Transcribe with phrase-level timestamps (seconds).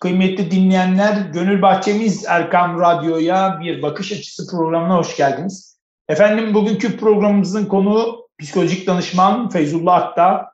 [0.00, 5.78] Kıymetli dinleyenler, Gönül Bahçemiz Erkam Radyo'ya bir bakış açısı programına hoş geldiniz.
[6.08, 10.52] Efendim bugünkü programımızın konuğu psikolojik danışman Feyzullah Akta.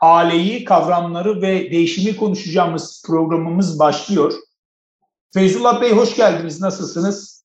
[0.00, 4.32] Aileyi, kavramları ve değişimi konuşacağımız programımız başlıyor.
[5.32, 6.60] Feyzullah Bey hoş geldiniz.
[6.60, 7.44] Nasılsınız?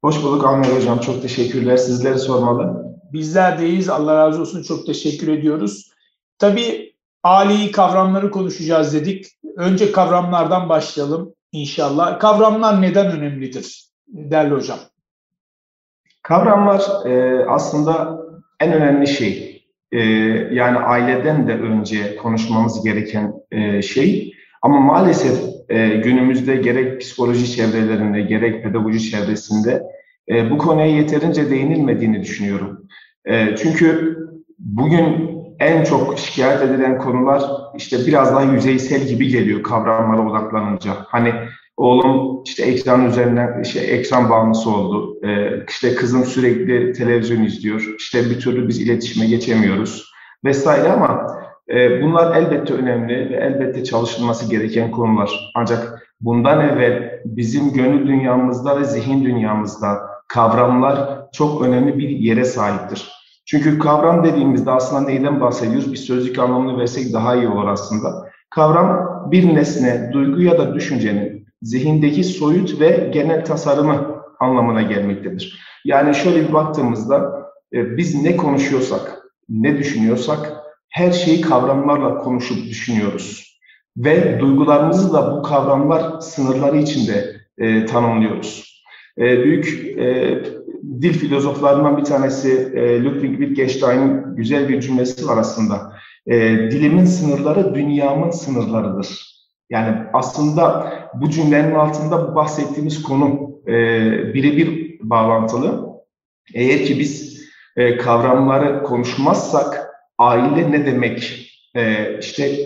[0.00, 0.98] Hoş bulduk Ahmet Hocam.
[0.98, 1.76] Çok teşekkürler.
[1.76, 2.84] Sizleri sormalı.
[3.12, 3.88] Bizler deyiz.
[3.88, 4.62] Allah razı olsun.
[4.62, 5.90] Çok teşekkür ediyoruz.
[6.38, 6.93] Tabii
[7.24, 9.26] aileyi, kavramları konuşacağız dedik.
[9.56, 12.18] Önce kavramlardan başlayalım inşallah.
[12.18, 14.78] Kavramlar neden önemlidir değerli hocam?
[16.22, 18.18] Kavramlar e, aslında
[18.60, 19.64] en önemli şey.
[19.92, 20.00] E,
[20.52, 24.34] yani aileden de önce konuşmamız gereken e, şey.
[24.62, 29.82] Ama maalesef e, günümüzde gerek psikoloji çevrelerinde gerek pedagoji çevresinde
[30.28, 32.88] e, bu konuya yeterince değinilmediğini düşünüyorum.
[33.24, 34.18] E, çünkü
[34.58, 37.42] bugün en çok şikayet edilen konular
[37.76, 40.92] işte biraz daha yüzeysel gibi geliyor kavramlara odaklanınca.
[41.08, 41.34] Hani
[41.76, 45.18] oğlum işte ekran üzerinden işte ekran bağımlısı oldu.
[45.26, 47.94] Ee, işte kızım sürekli televizyon izliyor.
[47.98, 51.26] İşte bir türlü biz iletişime geçemiyoruz vesaire ama
[51.68, 55.52] e, bunlar elbette önemli ve elbette çalışılması gereken konular.
[55.54, 63.23] Ancak bundan evvel bizim gönül dünyamızda ve zihin dünyamızda kavramlar çok önemli bir yere sahiptir.
[63.46, 65.92] Çünkü kavram dediğimizde aslında neyden bahsediyoruz?
[65.92, 68.30] Bir sözlük anlamını versek daha iyi olur aslında.
[68.50, 75.60] Kavram bir nesne, duygu ya da düşüncenin zihindeki soyut ve genel tasarımı anlamına gelmektedir.
[75.84, 80.52] Yani şöyle bir baktığımızda e, biz ne konuşuyorsak, ne düşünüyorsak
[80.88, 83.58] her şeyi kavramlarla konuşup düşünüyoruz.
[83.96, 88.82] Ve duygularımızı da bu kavramlar sınırları içinde e, tanımlıyoruz.
[89.18, 90.42] E, büyük e,
[91.02, 95.92] dil filozoflarından bir tanesi e, Ludwig Wittgenstein'in güzel bir cümlesi var aslında.
[96.26, 99.34] E, dilimin sınırları dünyamın sınırlarıdır.
[99.70, 103.74] Yani aslında bu cümlenin altında bu bahsettiğimiz konu e,
[104.34, 105.86] birebir bağlantılı.
[106.54, 107.40] Eğer ki biz
[107.76, 112.58] e, kavramları konuşmazsak aile ne demek, e, işte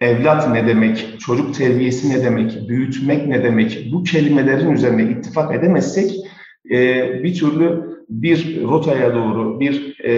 [0.00, 6.25] evlat ne demek, çocuk terbiyesi ne demek, büyütmek ne demek bu kelimelerin üzerine ittifak edemezsek
[6.70, 10.12] e, bir türlü bir rotaya doğru, bir e,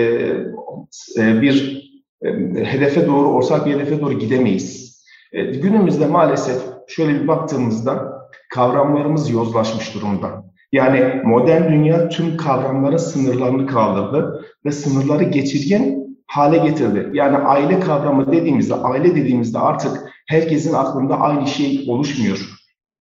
[1.19, 1.89] e, bir
[2.23, 2.29] e,
[2.65, 4.99] hedefe doğru, ortak bir hedefe doğru gidemeyiz.
[5.33, 8.19] E, günümüzde maalesef şöyle bir baktığımızda
[8.51, 10.45] kavramlarımız yozlaşmış durumda.
[10.73, 17.11] Yani modern dünya tüm kavramların sınırlarını kaldırdı ve sınırları geçirgen hale getirdi.
[17.13, 22.58] Yani aile kavramı dediğimizde, aile dediğimizde artık herkesin aklında aynı şey oluşmuyor.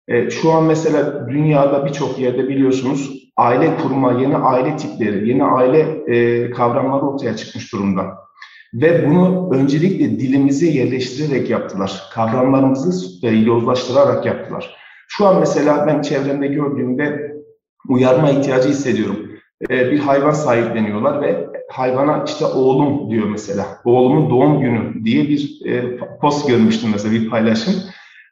[0.09, 5.81] E, şu an mesela dünyada birçok yerde biliyorsunuz aile kurma, yeni aile tipleri, yeni aile
[6.07, 8.27] e, kavramları ortaya çıkmış durumda.
[8.75, 12.03] Ve bunu öncelikle dilimize yerleştirerek yaptılar.
[12.13, 14.77] Kavramlarımızı e, yozlaştırarak yaptılar.
[15.09, 17.37] Şu an mesela ben çevremde gördüğümde
[17.89, 19.17] uyarma ihtiyacı hissediyorum.
[19.71, 23.67] E, bir hayvan sahipleniyorlar ve hayvana işte oğlum diyor mesela.
[23.85, 27.75] Oğlumun doğum günü diye bir e, post görmüştüm mesela bir paylaşım.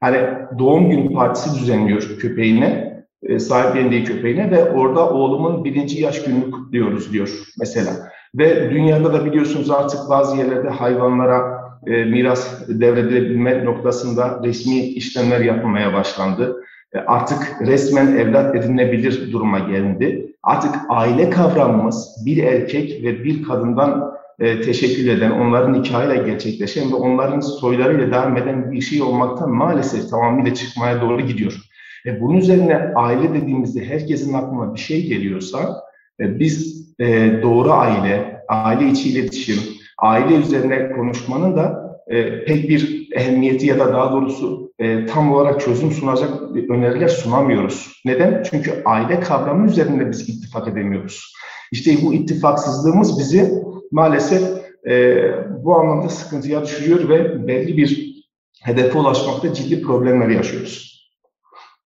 [0.05, 0.19] Hani
[0.59, 7.13] doğum günü partisi düzenliyor köpeğine e, sahiplendiği köpeğine ve orada oğlumun birinci yaş gününü kutluyoruz
[7.13, 7.91] diyor mesela.
[8.35, 15.93] Ve dünyada da biliyorsunuz artık bazı yerlerde hayvanlara e, miras devredilebilme noktasında resmi işlemler yapılmaya
[15.93, 16.57] başlandı.
[16.95, 20.35] E, artık resmen evlat edinilebilir duruma geldi.
[20.43, 26.95] Artık aile kavramımız bir erkek ve bir kadından e, teşekkür eden, onların nikahıyla gerçekleşen ve
[26.95, 31.61] onların soylarıyla devam eden bir şey olmaktan maalesef tamamıyla çıkmaya doğru gidiyor.
[32.07, 35.83] E bunun üzerine aile dediğimizde herkesin aklına bir şey geliyorsa
[36.21, 39.59] e, biz e, doğru aile, aile içi iletişim,
[39.99, 45.61] aile üzerine konuşmanın da e, pek bir ehemmiyeti ya da daha doğrusu e, tam olarak
[45.61, 46.31] çözüm sunacak
[46.69, 48.03] öneriler sunamıyoruz.
[48.05, 48.43] Neden?
[48.51, 51.33] Çünkü aile kavramı üzerinde biz ittifak edemiyoruz.
[51.73, 53.51] İşte bu ittifaksızlığımız bizi
[53.91, 54.43] maalesef
[54.87, 55.17] e,
[55.65, 58.15] bu anlamda sıkıntıya düşürüyor ve belli bir
[58.63, 60.95] hedefe ulaşmakta ciddi problemler yaşıyoruz.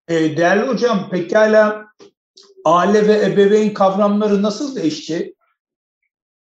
[0.09, 1.87] E, değerli hocam pekala
[2.65, 5.35] aile ve ebeveyn kavramları nasıl değişti?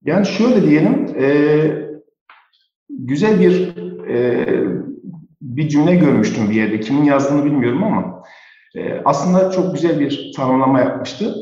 [0.06, 1.28] Yani şöyle diyelim, e,
[2.90, 3.78] güzel bir
[4.08, 4.48] e,
[5.42, 6.80] bir cümle görmüştüm bir yerde.
[6.80, 8.24] Kimin yazdığını bilmiyorum ama
[8.76, 11.36] e, aslında çok güzel bir tanımlama yapmıştı.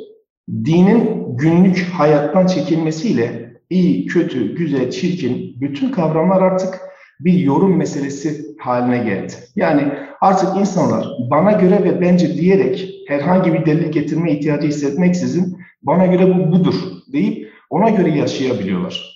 [0.50, 6.80] Dinin günlük hayattan çekilmesiyle iyi, kötü, güzel, çirkin bütün kavramlar artık
[7.20, 9.34] bir yorum meselesi haline geldi.
[9.56, 16.06] Yani artık insanlar bana göre ve bence diyerek herhangi bir delil getirme ihtiyacı hissetmeksizin bana
[16.06, 16.76] göre bu budur
[17.14, 19.16] deyip ona göre yaşayabiliyorlar.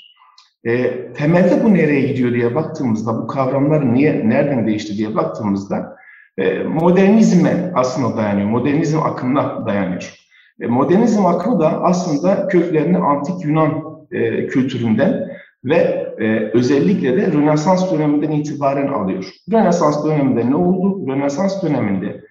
[0.66, 6.00] E, temelde bu nereye gidiyor diye baktığımızda, bu kavramlar niye, nereden değişti diye baktığımızda
[6.40, 10.14] E, modernizme aslında dayanıyor, modernizm akımına dayanıyor.
[10.62, 15.30] E, modernizm akımı da aslında köklerini antik Yunan e, kültüründen
[15.64, 15.76] ve
[16.20, 19.26] e, özellikle de Rönesans döneminden itibaren alıyor.
[19.52, 21.08] Rönesans döneminde ne oldu?
[21.08, 22.22] Rönesans döneminde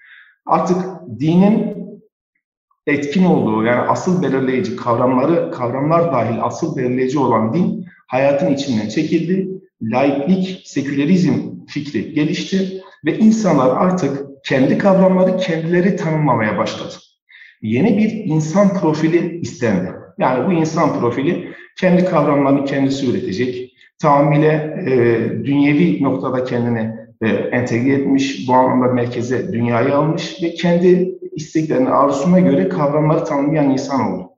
[0.47, 0.77] artık
[1.21, 1.79] dinin
[2.87, 9.49] etkin olduğu yani asıl belirleyici kavramları kavramlar dahil asıl belirleyici olan din hayatın içinden çekildi.
[9.83, 11.33] Laiklik, sekülerizm
[11.69, 16.95] fikri gelişti ve insanlar artık kendi kavramları kendileri tanımlamaya başladı.
[17.63, 19.93] Yeni bir insan profili istendi.
[20.19, 23.73] Yani bu insan profili kendi kavramlarını kendisi üretecek.
[23.99, 31.19] Tamamıyla e, dünyevi noktada kendini e, entegre etmiş, bu anlamda merkeze dünyayı almış ve kendi
[31.33, 34.31] isteklerine, arzusuna göre kavramları tanımlayan insan oldu.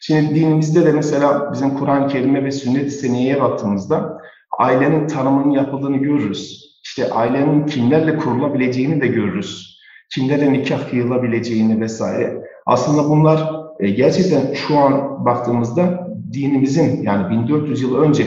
[0.00, 4.18] Şimdi dinimizde de mesela bizim Kur'an-ı Kerim'e ve sünnet-i seniyeye baktığımızda
[4.58, 6.68] ailenin tanımının yapıldığını görürüz.
[6.84, 9.78] İşte ailenin kimlerle kurulabileceğini de görürüz.
[10.14, 12.44] Kimlerle nikah kıyılabileceğini vesaire.
[12.66, 13.50] Aslında bunlar
[13.80, 18.24] e, gerçekten şu an baktığımızda dinimizin yani 1400 yıl önce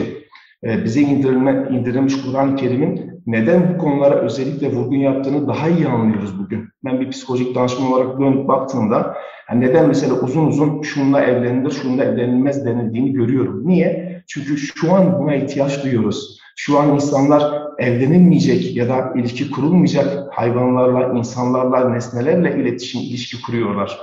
[0.64, 6.38] e, bize indirilme, indirilmiş Kur'an-ı Kerim'in neden bu konulara özellikle vurgun yaptığını daha iyi anlıyoruz
[6.38, 6.68] bugün.
[6.84, 9.16] Ben bir psikolojik danışman olarak dönüp baktığımda
[9.50, 13.68] yani neden mesela uzun uzun şununla evlenilir, şununla evlenilmez denildiğini görüyorum.
[13.68, 14.22] Niye?
[14.26, 16.38] Çünkü şu an buna ihtiyaç duyuyoruz.
[16.56, 23.98] Şu an insanlar evlenilmeyecek ya da ilişki kurulmayacak hayvanlarla, insanlarla, nesnelerle iletişim, ilişki kuruyorlar.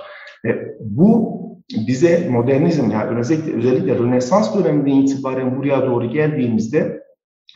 [0.46, 0.50] E,
[0.80, 1.40] bu
[1.88, 7.04] bize modernizm yani özellikle, özellikle Rönesans döneminden itibaren buraya doğru geldiğimizde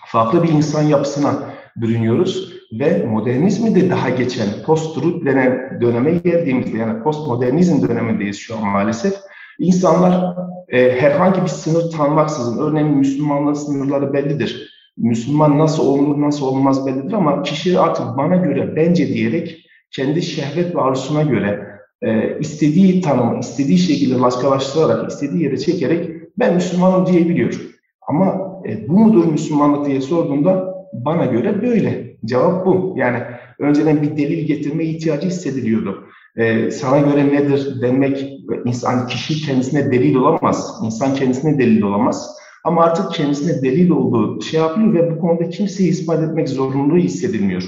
[0.06, 7.04] farklı bir insan yapısına bürünüyoruz ve modernizmi de daha geçen post-truth denen döneme geldiğimizde yani
[7.04, 9.14] postmodernizm dönemindeyiz şu an maalesef.
[9.60, 10.36] İnsanlar
[10.70, 14.74] e, herhangi bir sınır tanımaksızın, örneğin Müslümanlığın sınırları bellidir.
[14.98, 20.76] Müslüman nasıl olunur, nasıl olmaz bellidir ama kişi artık bana göre, bence diyerek kendi şehvet
[20.76, 21.73] ve arzusuna göre
[22.04, 26.10] e, istediği tanımı, istediği şekilde başkalaştırarak, istediği yere çekerek
[26.40, 27.62] ben Müslümanım diyebiliyor.
[28.08, 32.14] Ama e, bu mudur Müslümanlık diye sorduğunda bana göre böyle.
[32.26, 32.96] Cevap bu.
[32.98, 33.20] Yani
[33.60, 36.04] önceden bir delil getirme ihtiyacı hissediliyordu.
[36.38, 38.26] E, sana göre nedir demek,
[38.66, 40.80] insan kişi kendisine delil olamaz.
[40.84, 42.38] İnsan kendisine delil olamaz.
[42.64, 47.64] Ama artık kendisine delil olduğu şey yapıyor ve bu konuda kimseyi ispat etmek zorunluluğu hissedilmiyor.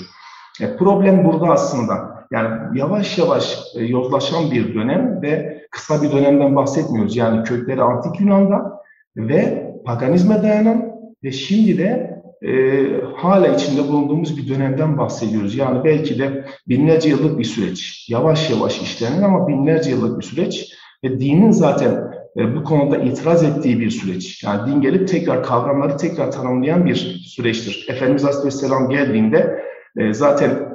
[0.61, 2.14] E, problem burada aslında.
[2.31, 7.15] Yani yavaş yavaş e, yozlaşan bir dönem ve kısa bir dönemden bahsetmiyoruz.
[7.15, 8.81] Yani kökleri antik Yunan'da
[9.17, 10.91] ve paganizme dayanan
[11.23, 12.51] ve şimdi de e,
[13.15, 15.55] hala içinde bulunduğumuz bir dönemden bahsediyoruz.
[15.55, 18.09] Yani belki de binlerce yıllık bir süreç.
[18.09, 20.73] Yavaş yavaş işlenen ama binlerce yıllık bir süreç.
[21.03, 24.43] Ve dinin zaten e, bu konuda itiraz ettiği bir süreç.
[24.43, 26.95] Yani din gelip tekrar kavramları tekrar tanımlayan bir
[27.25, 27.85] süreçtir.
[27.89, 29.59] Efendimiz Aleyhisselam geldiğinde
[29.97, 30.74] e, zaten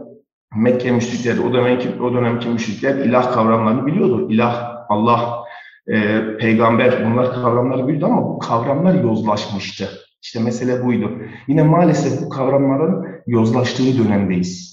[0.56, 4.30] Mekke müşrikleri, o dönemki, o dönemki müşrikler ilah kavramlarını biliyordu.
[4.30, 5.44] İlah, Allah,
[5.88, 9.88] e, peygamber bunlar kavramları biliyordu ama bu kavramlar yozlaşmıştı.
[10.22, 11.10] İşte mesele buydu.
[11.48, 14.70] Yine maalesef bu kavramların yozlaştığı dönemdeyiz.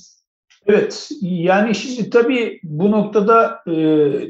[0.67, 3.71] Evet, yani şimdi tabii bu noktada e,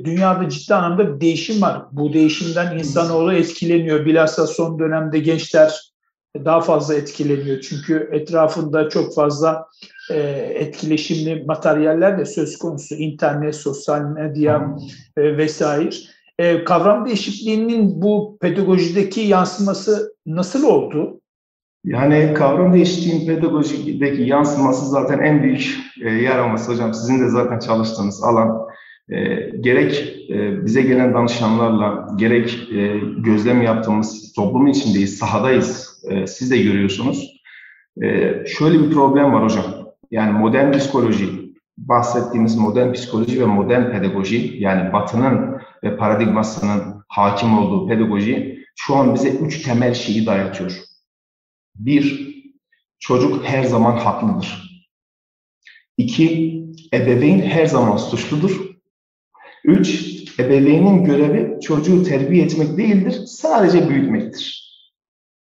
[0.06, 1.82] dünyada ciddi anlamda bir değişim var.
[1.92, 4.06] Bu değişimden insanoğlu etkileniyor.
[4.06, 5.92] Bilhassa son dönemde gençler
[6.46, 7.62] daha fazla etkileniyor.
[7.62, 9.66] Çünkü etrafında çok fazla
[10.12, 10.20] e,
[10.56, 12.96] etkileşimli materyaller de söz konusu.
[12.96, 14.76] İnternet, sosyal medya
[15.18, 15.90] e, vesaire.
[16.40, 21.22] E, kavram değişikliğinin bu pedagojideki yansıması nasıl oldu?
[21.84, 26.94] Yani kavram değişikliğinin pedagojideki yansıması zaten en büyük e, yer alması hocam.
[26.94, 28.68] Sizin de zaten çalıştığınız alan.
[29.10, 29.16] E,
[29.60, 36.04] gerek e, bize gelen danışanlarla, gerek e, gözlem yaptığımız toplumun içindeyiz, sahadayız.
[36.10, 37.42] E, siz de görüyorsunuz.
[38.04, 39.66] E, şöyle bir problem var hocam.
[40.12, 47.88] Yani modern psikoloji, bahsettiğimiz modern psikoloji ve modern pedagoji, yani batının ve paradigmasının hakim olduğu
[47.88, 50.72] pedagoji şu an bize üç temel şeyi dayatıyor.
[51.76, 52.36] Bir,
[53.00, 54.82] çocuk her zaman haklıdır.
[55.98, 56.58] İki,
[56.94, 58.68] ebeveyn her zaman suçludur.
[59.64, 64.68] Üç, ebeveynin görevi çocuğu terbiye etmek değildir, sadece büyütmektir.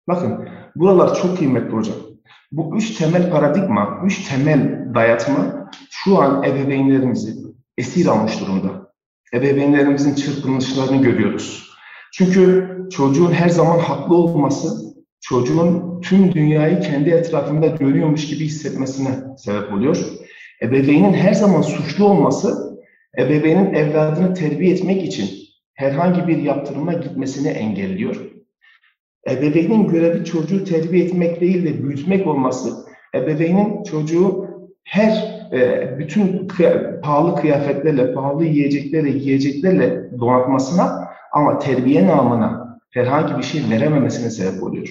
[0.08, 1.96] Bakın, buralar çok kıymetli hocam.
[2.56, 7.34] Bu üç temel paradigma, üç temel dayatma şu an ebeveynlerimizi
[7.78, 8.92] esir almış durumda.
[9.34, 11.70] Ebeveynlerimizin çırpınışlarını görüyoruz.
[12.12, 19.72] Çünkü çocuğun her zaman haklı olması, çocuğun tüm dünyayı kendi etrafında dönüyormuş gibi hissetmesine sebep
[19.72, 20.04] oluyor.
[20.62, 22.78] Ebeveynin her zaman suçlu olması,
[23.18, 25.30] ebeveynin evladını terbiye etmek için
[25.74, 28.33] herhangi bir yaptırıma gitmesini engelliyor.
[29.30, 32.70] Ebeveynin görevi çocuğu terbiye etmek değil de büyütmek olması,
[33.14, 34.46] ebeveynin çocuğu
[34.84, 35.10] her
[35.52, 36.48] e, bütün
[37.02, 44.88] pahalı kıyafetlerle, pahalı yiyeceklerle, yiyeceklerle donatmasına ama terbiye namına herhangi bir şey verememesine sebep oluyor.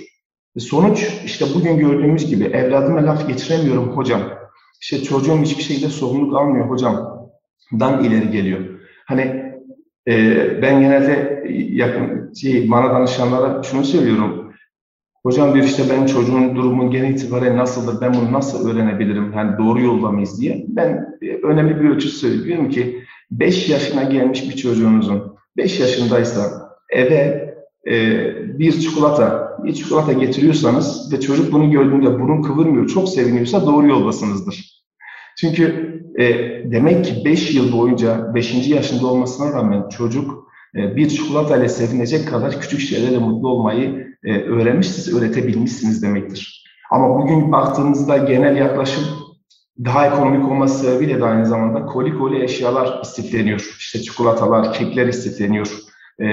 [0.58, 4.22] Sonuç işte bugün gördüğümüz gibi evladıma laf getiremiyorum hocam.
[4.82, 7.24] İşte çocuğum hiçbir şekilde sorumluluk almıyor hocam.
[7.80, 8.60] Dan ileri geliyor.
[9.06, 9.53] Hani
[10.08, 14.54] e, ben genelde yakın şey, bana danışanlara şunu söylüyorum.
[15.24, 19.82] Hocam diyor işte benim çocuğun durumu genel itibariyle nasıldır, ben bunu nasıl öğrenebilirim, yani doğru
[19.82, 20.66] yolda mıyız diye.
[20.68, 26.42] Ben e, önemli bir ölçü söylüyorum ki 5 yaşına gelmiş bir çocuğunuzun 5 yaşındaysa
[26.90, 27.54] eve
[27.88, 28.00] e,
[28.60, 34.73] bir çikolata, bir çikolata getiriyorsanız ve çocuk bunu gördüğünde burun kıvırmıyor, çok seviniyorsa doğru yoldasınızdır.
[35.44, 36.26] Çünkü e,
[36.72, 38.68] demek ki 5 yıl boyunca 5.
[38.68, 44.42] yaşında olmasına rağmen çocuk e, bir çikolata ile sevinecek kadar küçük şeylerle mutlu olmayı e,
[44.42, 46.66] öğrenmişsiniz, öğretebilmişsiniz demektir.
[46.92, 49.04] Ama bugün baktığımızda genel yaklaşım
[49.86, 53.76] daha ekonomik olması sebebiyle de aynı zamanda koli koli eşyalar istifleniyor.
[53.80, 55.68] İşte çikolatalar, kekler istifleniyor
[56.20, 56.26] e,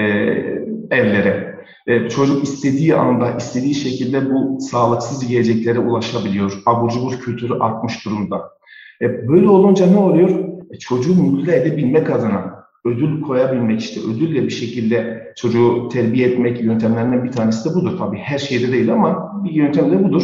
[0.91, 1.55] evlere.
[1.87, 6.61] E, çocuk istediği anda, istediği şekilde bu sağlıksız yiyeceklere ulaşabiliyor.
[6.65, 8.60] Abur cubur kültürü artmış durumda.
[9.01, 10.29] E, böyle olunca ne oluyor?
[10.71, 17.23] E, çocuğu mutlu edebilmek adına ödül koyabilmek işte ödülle bir şekilde çocuğu terbiye etmek yöntemlerinden
[17.23, 17.97] bir tanesi de budur.
[17.97, 20.23] Tabii her şeyde değil ama bir yöntem de budur.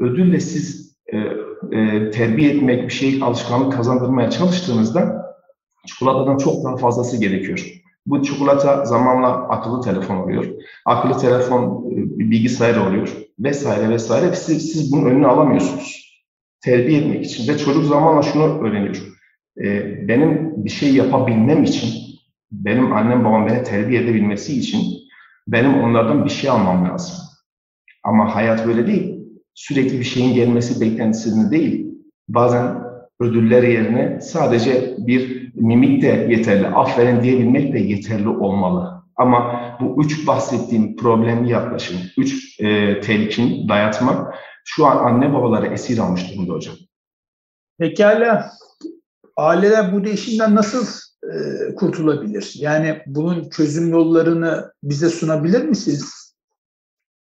[0.00, 1.16] Ödülle siz e,
[1.78, 5.28] e, terbiye etmek, bir şey alışkanlık kazandırmaya çalıştığınızda
[5.86, 7.72] çikolatadan çok daha fazlası gerekiyor.
[8.06, 10.44] Bu çikolata zamanla akıllı telefon oluyor.
[10.86, 14.34] Akıllı telefon e, bilgisayar oluyor vesaire vesaire.
[14.34, 16.07] Siz, siz bunun önünü alamıyorsunuz.
[16.64, 18.96] Terbiye etmek için ve çocuk zamanla şunu öğreniyor.
[19.64, 21.90] Ee, benim bir şey yapabilmem için,
[22.52, 24.82] benim annem babam beni terbiye edebilmesi için
[25.48, 27.16] benim onlardan bir şey almam lazım.
[28.04, 29.18] Ama hayat böyle değil.
[29.54, 31.94] Sürekli bir şeyin gelmesi beklentisinde değil.
[32.28, 32.82] Bazen
[33.20, 39.02] ödüller yerine sadece bir mimik de yeterli, aferin diyebilmek de yeterli olmalı.
[39.16, 44.32] Ama bu üç bahsettiğim problemli yaklaşım, üç e, telkin, dayatma
[44.68, 46.74] şu an anne babaları esir almış durumda hocam.
[47.78, 48.50] Pekala.
[49.36, 50.86] Aileler bu değişimden nasıl
[51.22, 52.54] e, kurtulabilir?
[52.58, 56.34] Yani bunun çözüm yollarını bize sunabilir misiniz?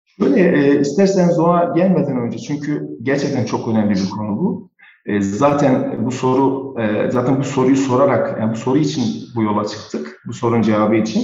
[0.04, 4.70] Şöyle e, isterseniz ona gelmeden önce çünkü gerçekten çok önemli bir konu bu.
[5.06, 9.64] E, zaten bu soru e, zaten bu soruyu sorarak yani bu soru için bu yola
[9.64, 10.22] çıktık.
[10.26, 11.22] Bu sorunun cevabı için.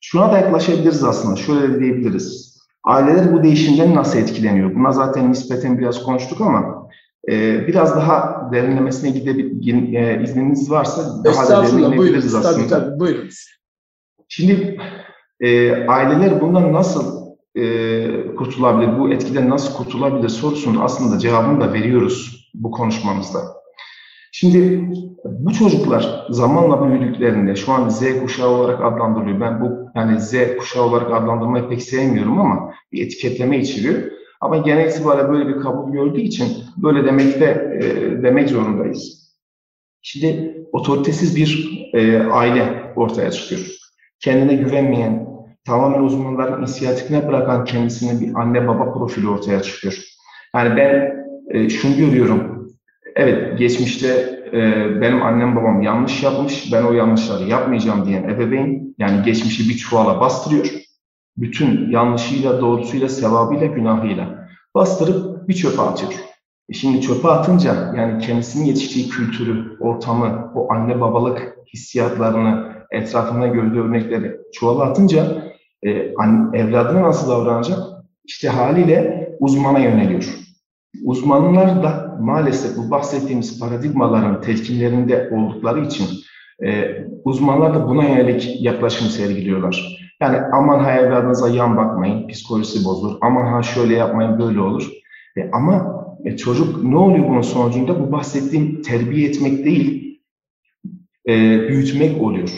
[0.00, 1.36] Şuna da yaklaşabiliriz aslında.
[1.36, 2.51] Şöyle diyebiliriz.
[2.84, 4.74] Aileler bu değişimden nasıl etkileniyor?
[4.74, 6.88] Buna zaten nispeten biraz konuştuk ama
[7.30, 12.68] e, biraz daha derinlemesine gidebil e, izniniz varsa daha da derinleyebiliriz aslında.
[12.68, 13.28] Tabii tabii buyurun.
[14.28, 14.80] Şimdi
[15.40, 17.22] e, aileler bundan nasıl
[17.54, 23.61] e, kurtulabilir, bu etkiden nasıl kurtulabilir sorusunun aslında cevabını da veriyoruz bu konuşmamızda.
[24.34, 24.88] Şimdi
[25.24, 29.40] bu çocuklar zamanla büyüdüklerinde şu an Z kuşağı olarak adlandırılıyor.
[29.40, 34.02] Ben bu yani Z kuşağı olarak adlandırmayı pek sevmiyorum ama bir etiketleme içeriyor.
[34.40, 36.46] Ama genel itibariyle böyle bir kabul gördüğü için
[36.76, 37.44] böyle demekte
[37.82, 37.82] e,
[38.22, 39.32] demek zorundayız.
[40.02, 43.60] Şimdi otoritesiz bir e, aile ortaya çıkıyor.
[44.20, 45.28] Kendine güvenmeyen,
[45.66, 50.04] tamamen uzmanların inisiyatifine bırakan kendisine bir anne baba profili ortaya çıkıyor.
[50.56, 51.12] Yani ben
[51.50, 52.61] e, şunu görüyorum.
[53.16, 54.08] Evet geçmişte
[54.52, 54.60] e,
[55.00, 60.20] benim annem babam yanlış yapmış, ben o yanlışları yapmayacağım diyen ebeveyn yani geçmişi bir çuvala
[60.20, 60.66] bastırıyor.
[61.36, 66.12] Bütün yanlışıyla, doğrusuyla, sevabıyla, günahıyla bastırıp bir çöpe atıyor.
[66.68, 73.80] E şimdi çöpe atınca yani kendisinin yetiştiği kültürü, ortamı, o anne babalık hissiyatlarını, etrafından gördüğü
[73.80, 75.52] örnekleri çuvala atınca
[75.82, 75.90] e,
[76.54, 77.78] evladına nasıl davranacak?
[78.24, 80.51] İşte haliyle uzmana yöneliyor.
[81.04, 86.06] Uzmanlar da maalesef bu bahsettiğimiz paradigmaların telkinlerinde oldukları için
[86.64, 89.98] e, uzmanlar da buna yönelik yaklaşım sergiliyorlar.
[90.20, 93.18] Yani aman ha evladınıza yan bakmayın, psikolojisi bozulur.
[93.20, 94.90] Aman ha şöyle yapmayın, böyle olur.
[95.36, 98.00] E, ama e, çocuk ne oluyor bunun sonucunda?
[98.00, 100.18] Bu bahsettiğim terbiye etmek değil,
[101.28, 101.32] e,
[101.68, 102.50] büyütmek oluyor.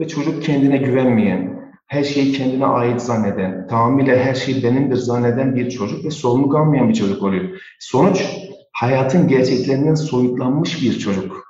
[0.00, 1.57] Ve çocuk kendine güvenmeyen,
[1.88, 6.88] her şeyi kendine ait zanneden, tamamıyla her şey benimdir zanneden bir çocuk ve sorumluluk almayan
[6.88, 7.44] bir çocuk oluyor.
[7.80, 8.24] Sonuç,
[8.72, 11.48] hayatın gerçeklerinden soyutlanmış bir çocuk.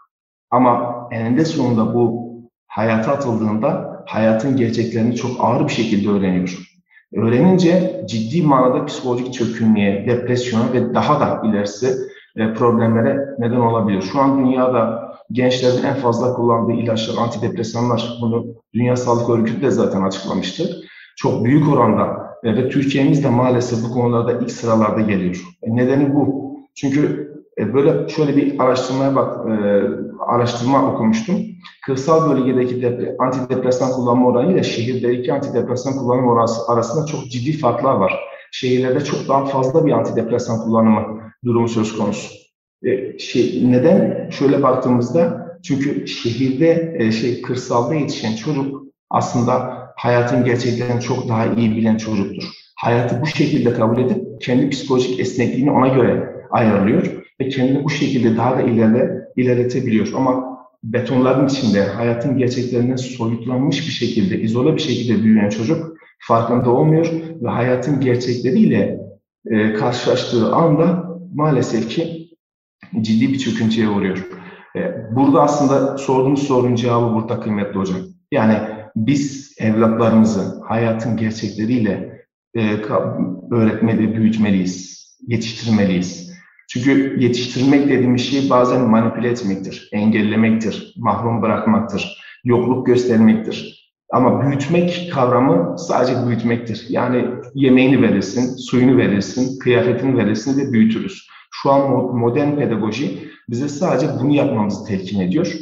[0.51, 2.29] Ama eninde sonunda bu
[2.67, 6.59] hayata atıldığında hayatın gerçeklerini çok ağır bir şekilde öğreniyor.
[7.15, 11.95] Öğrenince ciddi manada psikolojik çökünmeye, depresyona ve daha da ilerisi
[12.37, 14.03] e, problemlere neden olabiliyor.
[14.03, 18.19] Şu an dünyada gençlerin en fazla kullandığı ilaçlar, antidepresanlar.
[18.21, 20.89] Bunu Dünya Sağlık Örgütü de zaten açıklamıştır.
[21.17, 25.37] Çok büyük oranda e, ve Türkiye'miz de maalesef bu konularda ilk sıralarda geliyor.
[25.63, 26.49] E, nedeni bu.
[26.75, 29.83] Çünkü E, böyle şöyle bir araştırmaya bak, e,
[30.27, 31.37] araştırma okumuştum.
[31.87, 37.95] Kırsal bölgedeki depre, antidepresan kullanma oranı ile şehirdeki antidepresan kullanma oranı arasında çok ciddi farklar
[37.95, 38.21] var.
[38.53, 42.35] Şehirlerde çok daha fazla bir antidepresan kullanımı durumu söz konusu.
[42.85, 44.29] E, şey, neden?
[44.31, 51.77] Şöyle baktığımızda çünkü şehirde e, şey kırsalda yetişen çocuk aslında hayatın gerçeklerini çok daha iyi
[51.77, 52.45] bilen çocuktur.
[52.77, 58.37] Hayatı bu şekilde kabul edip kendi psikolojik esnekliğini ona göre ayarlıyor ve kendini bu şekilde
[58.37, 60.09] daha da ileride ilerletebiliyor.
[60.17, 67.11] Ama betonların içinde hayatın gerçeklerinden soyutlanmış bir şekilde, izole bir şekilde büyüyen çocuk farkında olmuyor
[67.43, 69.01] ve hayatın gerçekleriyle
[69.47, 72.29] e, karşılaştığı anda maalesef ki
[73.01, 74.38] ciddi bir çöküntüye uğruyor.
[74.77, 77.99] E, burada aslında sorduğunuz sorunun cevabı burada kıymetli hocam.
[78.33, 78.59] Yani
[78.97, 82.23] biz evlatlarımızı hayatın gerçekleriyle
[82.55, 82.77] e,
[83.51, 86.29] öğretmeli, büyütmeliyiz, yetiştirmeliyiz.
[86.69, 93.79] Çünkü yetiştirmek dediğimiz şey bazen manipüle etmektir, engellemektir, mahrum bırakmaktır, yokluk göstermektir.
[94.13, 96.87] Ama büyütmek kavramı sadece büyütmektir.
[96.89, 101.28] Yani yemeğini verirsin, suyunu verirsin, kıyafetini verirsin ve büyütürüz.
[101.63, 105.53] Şu an modern pedagoji bize sadece bunu yapmamızı telkin ediyor.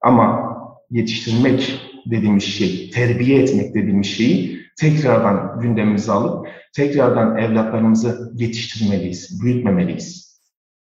[0.00, 0.56] Ama
[0.90, 10.26] yetiştirmek dediğimiz şey, terbiye etmek dediğimiz şeyi tekrardan gündemimize alıp tekrardan evlatlarımızı yetiştirmeliyiz, büyütmemeliyiz.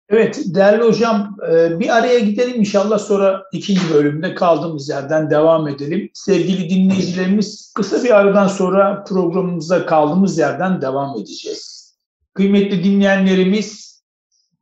[0.10, 6.10] Evet değerli hocam e, bir araya gidelim inşallah sonra ikinci bölümde kaldığımız yerden devam edelim.
[6.14, 11.96] Sevgili dinleyicilerimiz kısa bir aradan sonra programımıza kaldığımız yerden devam edeceğiz.
[12.34, 13.89] Kıymetli dinleyenlerimiz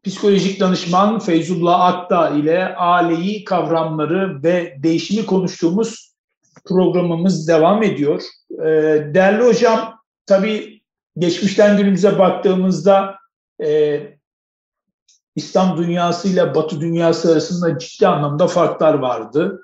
[0.07, 6.13] psikolojik danışman Feyzullah Akta ile aileyi kavramları ve değişimi konuştuğumuz
[6.65, 8.23] programımız devam ediyor.
[8.51, 8.65] E,
[9.13, 10.81] değerli hocam tabii
[11.17, 13.15] geçmişten günümüze baktığımızda
[13.63, 13.99] e,
[15.35, 19.63] İslam dünyası ile Batı dünyası arasında ciddi anlamda farklar vardı.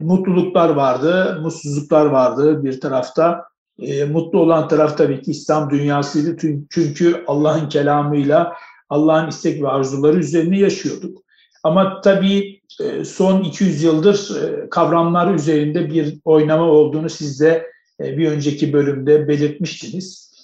[0.00, 3.44] Mutluluklar vardı, mutsuzluklar vardı bir tarafta.
[3.78, 6.36] E, mutlu olan taraf tabii ki İslam dünyasıydı.
[6.70, 8.52] Çünkü Allah'ın kelamıyla,
[8.88, 11.24] Allah'ın istek ve arzuları üzerine yaşıyorduk.
[11.64, 17.66] Ama tabii e, son 200 yıldır e, kavramlar üzerinde bir oynama olduğunu siz de
[18.00, 20.34] e, bir önceki bölümde belirtmiştiniz.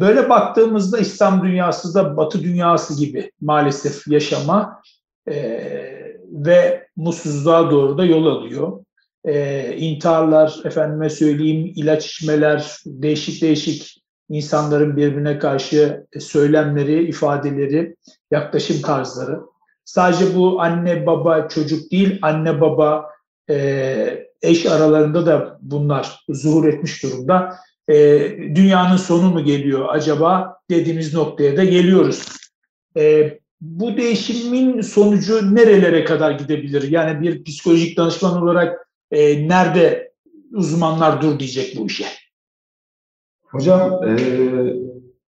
[0.00, 4.82] Böyle baktığımızda İslam dünyası da Batı dünyası gibi maalesef yaşama
[6.32, 8.84] ve mutsuzluğa doğru da yol alıyor.
[9.76, 17.96] İntiharlar, efendime söyleyeyim ilaç içmeler, değişik değişik insanların birbirine karşı söylemleri, ifadeleri,
[18.30, 19.40] yaklaşım tarzları.
[19.84, 23.10] Sadece bu anne baba çocuk değil, anne baba
[23.50, 27.56] e, eş aralarında da bunlar zuhur etmiş durumda
[27.88, 27.94] e,
[28.54, 32.26] dünyanın sonu mu geliyor acaba dediğimiz noktaya da geliyoruz.
[32.96, 36.90] E, bu değişimin sonucu nerelere kadar gidebilir?
[36.90, 40.12] Yani bir psikolojik danışman olarak e, nerede
[40.52, 42.06] uzmanlar dur diyecek bu işe?
[43.50, 44.16] Hocam e,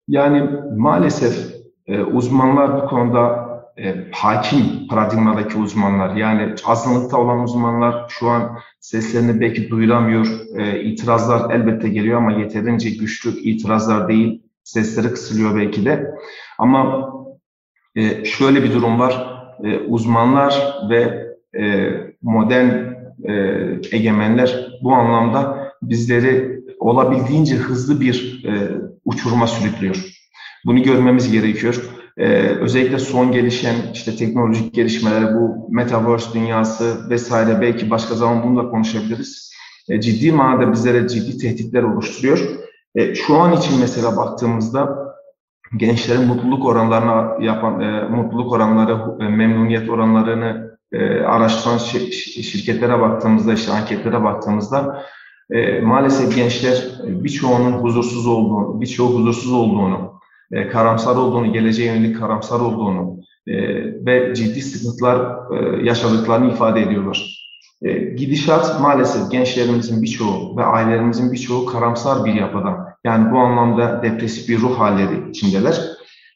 [0.07, 1.55] yani maalesef
[1.87, 9.41] e, uzmanlar bu konuda e, hakim paradigmadaki uzmanlar yani azınlıkta olan uzmanlar şu an seslerini
[9.41, 10.27] belki duyuramıyor.
[10.55, 14.43] E, itirazlar elbette geliyor ama yeterince güçlü itirazlar değil.
[14.63, 16.11] Sesleri kısılıyor belki de.
[16.57, 17.13] Ama
[17.95, 19.37] e, şöyle bir durum var.
[19.63, 21.27] E, uzmanlar ve
[21.59, 22.69] e, modern
[23.23, 23.33] e,
[23.91, 26.56] egemenler bu anlamda bizleri
[26.87, 29.95] olabildiğince hızlı bir e, uçuruma sürüklüyor.
[30.65, 31.83] Bunu görmemiz gerekiyor.
[32.17, 38.63] Ee, özellikle son gelişen işte teknolojik gelişmeler, bu metaverse dünyası vesaire belki başka zaman bunu
[38.63, 39.51] da konuşabiliriz.
[39.89, 42.39] E, ciddi manada bizlere ciddi tehditler oluşturuyor.
[42.95, 45.07] E, şu an için mesela baktığımızda
[45.77, 53.71] gençlerin mutluluk oranlarına yapan e, mutluluk oranları, e, memnuniyet oranlarını e, araştıran şirketlere baktığımızda, işte
[53.71, 55.03] anketlere baktığımızda
[55.51, 60.19] e, maalesef gençler birçoğunun huzursuz olduğunu, birçoğu huzursuz olduğunu,
[60.51, 63.55] e, karamsar olduğunu, geleceğe yönelik karamsar olduğunu e,
[64.05, 67.47] ve ciddi sıkıntılar e, yaşadıklarını ifade ediyorlar.
[67.81, 72.97] E, gidişat maalesef gençlerimizin birçoğu ve ailelerimizin birçoğu karamsar bir yapıda.
[73.03, 75.81] Yani bu anlamda depresif bir ruh halleri içindeler.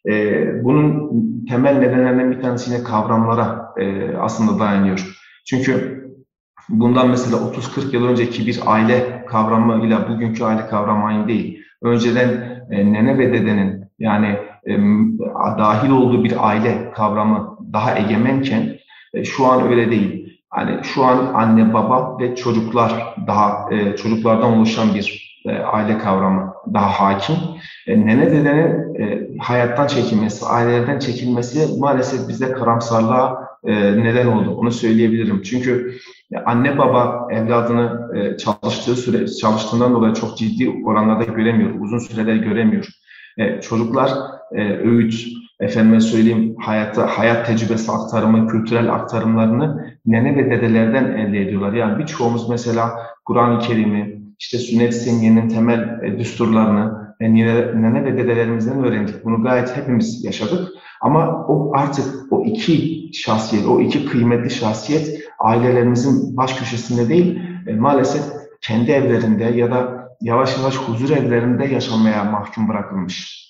[0.10, 1.12] E, bunun
[1.50, 5.18] temel nedenlerinden bir tanesi yine kavramlara e, aslında dayanıyor.
[5.46, 6.01] Çünkü
[6.70, 11.64] bundan mesela 30-40 yıl önceki bir aile kavramıyla bugünkü aile kavramı aynı değil.
[11.82, 12.30] Önceden
[12.72, 14.78] e, nene ve dedenin yani e,
[15.58, 18.78] dahil olduğu bir aile kavramı daha egemenken
[19.14, 20.40] e, şu an öyle değil.
[20.58, 26.54] Yani şu an anne baba ve çocuklar daha e, çocuklardan oluşan bir e, aile kavramı
[26.74, 27.36] daha hakim.
[27.88, 34.56] E, nene dedenin e, hayattan çekilmesi, ailelerden çekilmesi maalesef bizde karamsarlığa e, neden oldu.
[34.56, 35.42] Onu söyleyebilirim.
[35.42, 35.98] Çünkü
[36.46, 42.88] anne baba evladını e, çalıştığı süre çalıştığından dolayı çok ciddi oranlarda göremiyor, uzun süreler göremiyor.
[43.38, 44.12] E, çocuklar
[44.52, 45.14] e, öğüt,
[45.60, 51.74] efendime söyleyeyim hayatta hayat tecrübesi aktarımı, kültürel aktarımlarını nene ve dedelerden elde ediyorlar.
[51.74, 52.92] Yani birçoğumuz mesela
[53.26, 59.26] Kur'an-ı Kerim'i, işte sünnet-i seniyenin temel e, düsturlarını e, nene ve dedelerimizden öğrendik.
[59.26, 60.68] Bunu gayet hepimiz yaşadık.
[61.02, 67.74] Ama o artık o iki şahsiyet, o iki kıymetli şahsiyet ailelerimizin baş köşesinde değil, e,
[67.74, 68.22] maalesef
[68.62, 73.42] kendi evlerinde ya da yavaş yavaş huzur evlerinde yaşamaya mahkum bırakılmış.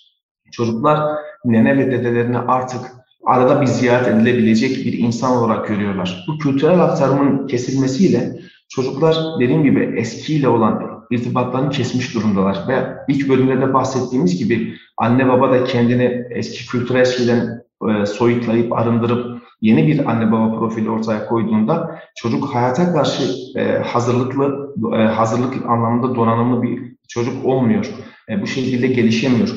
[0.51, 2.81] Çocuklar nene ve dedelerini artık
[3.25, 6.25] arada bir ziyaret edilebilecek bir insan olarak görüyorlar.
[6.27, 10.79] Bu kültürel aktarımın kesilmesiyle çocuklar dediğim gibi eskiyle olan
[11.11, 12.65] irtibatlarını kesmiş durumdalar.
[12.67, 18.73] Ve ilk bölümde de bahsettiğimiz gibi anne baba da kendini eski kültürel şeyden e, soyutlayıp
[18.73, 23.23] arındırıp yeni bir anne baba profili ortaya koyduğunda çocuk hayata karşı
[23.55, 27.91] e, hazırlıklı e, hazırlık anlamında donanımlı bir çocuk olmuyor.
[28.41, 29.49] Bu şekilde gelişemiyor.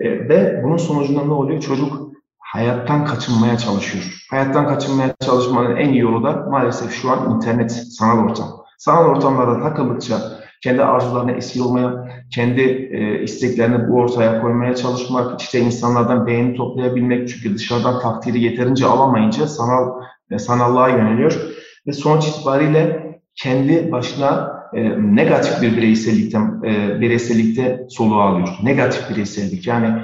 [0.00, 1.60] Ve bunun sonucunda ne oluyor?
[1.60, 4.04] Çocuk hayattan kaçınmaya çalışıyor.
[4.30, 8.48] Hayattan kaçınmaya çalışmanın en iyi yolu da maalesef şu an internet, sanal ortam.
[8.78, 10.20] Sanal ortamlarda takıldıkça
[10.60, 12.60] kendi arzularına esir olmaya, kendi
[12.92, 19.46] e, isteklerini bu ortaya koymaya çalışmak, işte insanlardan beğeni toplayabilmek çünkü dışarıdan takdiri yeterince alamayınca
[19.46, 21.40] sanal e, sanallığa yöneliyor
[21.86, 24.82] ve sonuç itibariyle kendi başına e,
[25.16, 28.48] negatif bir bireysellikten e, bireysellikte soluğu alıyor.
[28.62, 30.02] Negatif bireysellik yani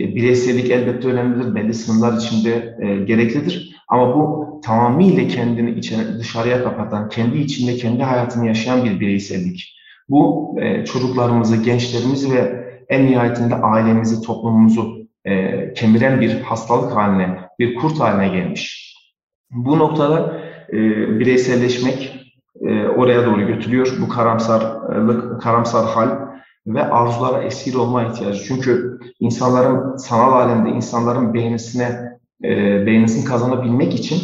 [0.00, 3.76] e, bireysellik elbette önemlidir, belli sınırlar içinde e, gereklidir.
[3.88, 9.77] Ama bu tamamıyla kendini içine, dışarıya kapatan, kendi içinde kendi hayatını yaşayan bir bireysellik.
[10.08, 17.74] Bu e, çocuklarımızı, gençlerimizi ve en nihayetinde ailemizi, toplumumuzu e, kemiren bir hastalık haline, bir
[17.74, 18.94] kurt haline gelmiş.
[19.50, 20.40] Bu noktada
[20.72, 20.76] e,
[21.18, 22.26] bireyselleşmek
[22.60, 23.92] e, oraya doğru götürüyor.
[24.00, 26.28] Bu karamsarlık, karamsar hal
[26.66, 28.44] ve arzulara esir olma ihtiyacı.
[28.44, 34.20] Çünkü insanların sanal alemde insanların beğenisine e, beğenisini kazanabilmek için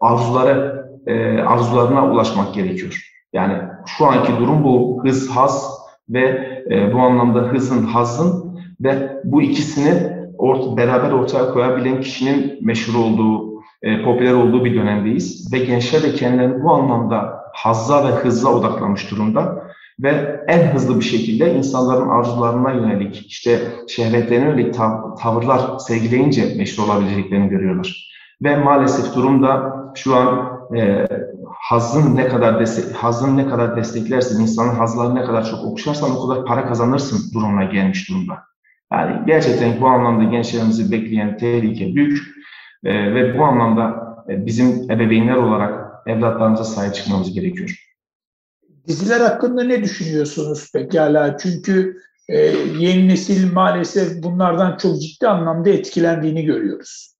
[0.00, 3.15] arzuları e, arzularına ulaşmak gerekiyor.
[3.36, 3.54] Yani
[3.86, 5.72] şu anki durum bu hız, haz
[6.08, 6.22] ve
[6.70, 13.60] e, bu anlamda hızın, hazın ve bu ikisini ort beraber ortaya koyabilen kişinin meşhur olduğu,
[13.82, 15.52] e, popüler olduğu bir dönemdeyiz.
[15.52, 19.66] Ve gençler de kendilerini bu anlamda hazza ve hızla odaklamış durumda.
[20.00, 26.84] Ve en hızlı bir şekilde insanların arzularına yönelik, işte şehvetlerine yönelik tav tavırlar sergileyince meşhur
[26.84, 28.10] olabileceklerini görüyorlar.
[28.42, 31.06] Ve maalesef durumda şu an e,
[31.54, 36.28] hazın ne kadar destek, hazın ne kadar desteklersin, insanın hazlarını ne kadar çok okşarsan o
[36.28, 38.38] kadar para kazanırsın durumuna gelmiş durumda.
[38.92, 42.18] Yani gerçekten bu anlamda gençlerimizi bekleyen tehlike büyük
[42.84, 47.82] e, ve bu anlamda e, bizim ebeveynler olarak evlatlarımıza sahip çıkmamız gerekiyor.
[48.88, 51.36] Diziler hakkında ne düşünüyorsunuz pekala?
[51.36, 51.96] Çünkü
[52.28, 52.38] e,
[52.78, 57.16] yeni nesil maalesef bunlardan çok ciddi anlamda etkilendiğini görüyoruz.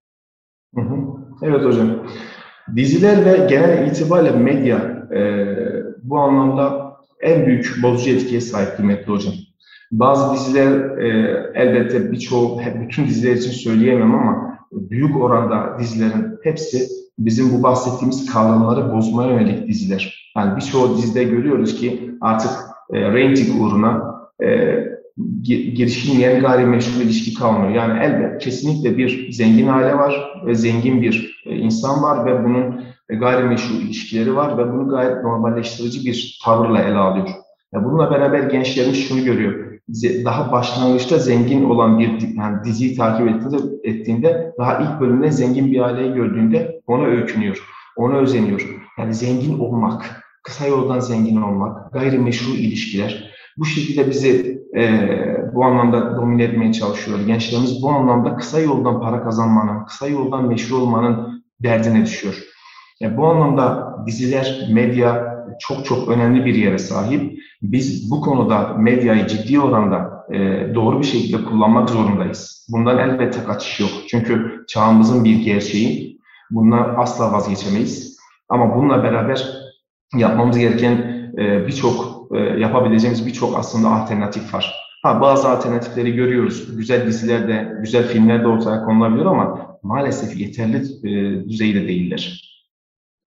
[0.75, 0.97] Hı hı.
[1.43, 2.07] Evet hocam.
[2.76, 4.76] Diziler ve genel itibariyle medya
[5.14, 5.46] e,
[6.02, 9.35] bu anlamda en büyük bozucu etkiye sahip kıymetli hocam.
[9.92, 17.52] Bazı diziler e, elbette birçoğu, bütün diziler için söyleyemem ama büyük oranda dizilerin hepsi bizim
[17.52, 20.33] bu bahsettiğimiz kavramları bozmaya yönelik diziler.
[20.37, 22.50] Yani birçoğu dizide görüyoruz ki artık
[22.92, 24.46] e, rating uğruna e,
[25.42, 27.70] girişilmeyen gayrimeşru ilişki kalmıyor.
[27.70, 32.85] Yani elbette kesinlikle bir zengin aile var ve zengin bir e, insan var ve bunun
[33.09, 37.29] e, gayrimeşru ilişkileri var ve bunu gayet normalleştirici bir tavırla ele alıyor.
[37.74, 39.81] Bununla beraber gençlerimiz şunu görüyor.
[40.24, 45.81] Daha başlangıçta zengin olan bir yani diziyi takip ettiğinde, ettiğinde daha ilk bölümde zengin bir
[45.81, 47.62] aileyi gördüğünde ona öykünüyor,
[47.96, 48.87] ona özeniyor.
[48.98, 56.16] Yani zengin olmak, kısa yoldan zengin olmak, gayrimeşru ilişkiler, bu şekilde bizi e, bu anlamda
[56.16, 57.18] domine etmeye çalışıyor.
[57.26, 62.35] Gençlerimiz bu anlamda kısa yoldan para kazanmanın, kısa yoldan meşhur olmanın derdine düşüyor.
[63.00, 67.38] Yani bu anlamda diziler, medya çok çok önemli bir yere sahip.
[67.62, 70.38] Biz bu konuda medyayı ciddi oranda e,
[70.74, 72.66] doğru bir şekilde kullanmak zorundayız.
[72.72, 73.90] Bundan elbette kaçış yok.
[74.09, 76.18] Çünkü çağımızın bir gerçeği.
[76.50, 78.16] Bundan asla vazgeçemeyiz.
[78.48, 79.48] Ama bununla beraber
[80.16, 80.92] yapmamız gereken
[81.38, 84.75] e, birçok e, yapabileceğimiz birçok aslında alternatif var.
[85.03, 86.77] Ha, bazı alternatifleri görüyoruz.
[86.77, 92.43] Güzel dizilerde, güzel filmler de ortaya konulabiliyor ama maalesef yeterli e, düzeyde değiller.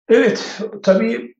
[0.08, 1.34] Evet, tabii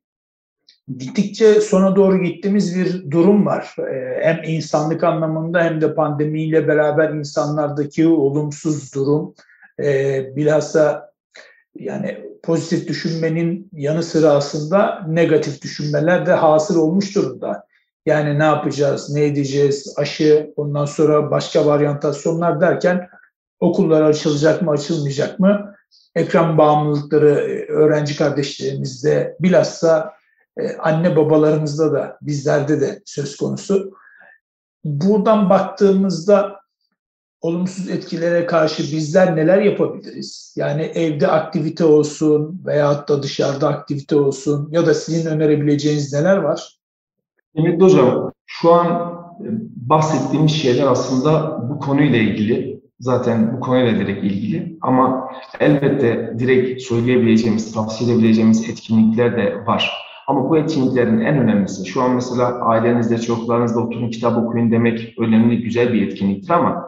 [0.96, 3.74] gittikçe sona doğru gittiğimiz bir durum var.
[3.78, 9.34] Ee, hem insanlık anlamında hem de pandemiyle beraber insanlardaki olumsuz durum.
[9.82, 11.12] Ee, bilhassa
[11.74, 17.66] yani pozitif düşünmenin yanı sıra aslında negatif düşünmeler de hasıl olmuş durumda.
[18.06, 23.08] Yani ne yapacağız, ne edeceğiz, aşı, ondan sonra başka varyantasyonlar derken
[23.60, 25.74] okullar açılacak mı, açılmayacak mı?
[26.14, 27.34] Ekran bağımlılıkları
[27.68, 30.12] öğrenci kardeşlerimizde bilhassa
[30.60, 33.92] e, anne babalarımızda da bizlerde de söz konusu.
[34.84, 36.57] Buradan baktığımızda
[37.40, 40.54] olumsuz etkilere karşı bizler neler yapabiliriz?
[40.56, 46.78] Yani evde aktivite olsun veyahut da dışarıda aktivite olsun ya da sizin önerebileceğiniz neler var?
[47.56, 48.86] Ümit Hocam, şu an
[49.40, 52.78] e, bahsettiğimiz şeyler aslında bu konuyla ilgili.
[53.00, 54.78] Zaten bu konuyla direkt ilgili.
[54.80, 59.92] Ama elbette direkt söyleyebileceğimiz, tavsiye edebileceğimiz etkinlikler de var.
[60.26, 65.62] Ama bu etkinliklerin en önemlisi, şu an mesela ailenizle, çocuklarınızla oturun kitap okuyun demek önemli,
[65.62, 66.87] güzel bir etkinliktir ama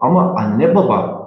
[0.00, 1.22] ama anne baba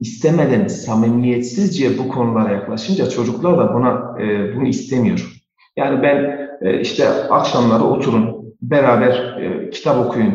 [0.00, 5.42] istemeden samimiyetsizce bu konulara yaklaşınca çocuklar da buna e, bunu istemiyor.
[5.76, 10.34] Yani ben e, işte akşamları oturun, beraber e, kitap okuyun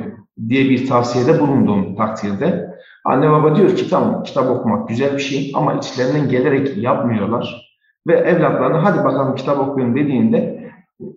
[0.50, 2.67] diye bir tavsiyede bulunduğum takdirde
[3.06, 7.67] anne baba diyor ki tamam kitap okumak güzel bir şey ama içlerinden gelerek yapmıyorlar.
[8.08, 10.66] Ve evlatlarına hadi bakalım kitap okuyun dediğinde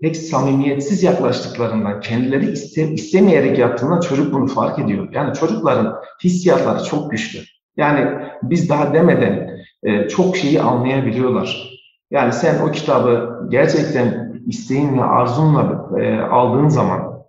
[0.03, 5.09] pek samimiyetsiz yaklaştıklarından, kendileri iste, istemeyerek yaptığından çocuk bunu fark ediyor.
[5.13, 7.39] Yani çocukların hissiyatları çok güçlü.
[7.77, 11.71] Yani biz daha demeden e, çok şeyi anlayabiliyorlar.
[12.11, 17.21] Yani sen o kitabı gerçekten isteğinle, arzunla e, aldığın zaman,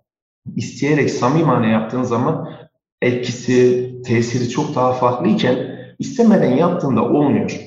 [0.56, 2.48] isteyerek samimane yaptığın zaman
[3.02, 5.56] etkisi, tesiri çok daha farklıyken
[5.98, 7.60] istemeden yaptığında olmuyor.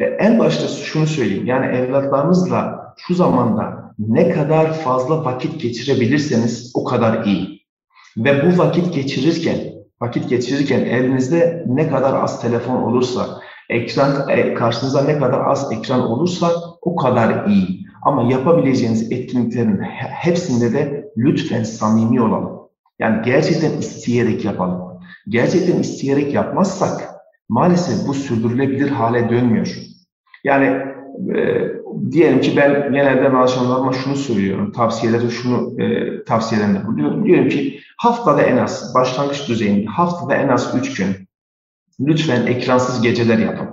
[0.00, 1.46] E, en başta şunu söyleyeyim.
[1.46, 7.62] Yani evlatlarınızla şu zamanda ne kadar fazla vakit geçirebilirseniz o kadar iyi.
[8.16, 9.58] Ve bu vakit geçirirken,
[10.00, 16.00] vakit geçirirken elinizde ne kadar az telefon olursa, ekran e, karşınıza ne kadar az ekran
[16.00, 16.50] olursa
[16.82, 17.82] o kadar iyi.
[18.02, 22.68] Ama yapabileceğiniz etkinliklerin hepsinde de lütfen samimi olalım.
[22.98, 25.00] Yani gerçekten isteyerek yapalım.
[25.28, 27.10] Gerçekten isteyerek yapmazsak
[27.48, 29.76] maalesef bu sürdürülebilir hale dönmüyor.
[30.44, 30.91] Yani
[31.36, 31.72] e,
[32.10, 37.24] diyelim ki ben genelde danışanlarıma şunu söylüyorum, tavsiyeleri şunu e, tavsiyelerinde buluyorum.
[37.24, 41.06] Diyorum ki haftada en az, başlangıç düzeyinde haftada en az 3 gün
[42.00, 43.68] lütfen ekransız geceler yapın.